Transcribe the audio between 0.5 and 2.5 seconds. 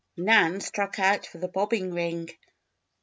struck out for the bobbing ring.